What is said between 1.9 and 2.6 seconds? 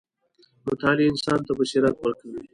ورکوي.